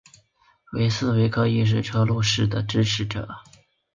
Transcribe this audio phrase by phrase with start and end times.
[0.73, 3.29] 威斯维克亦是车路士的支持者。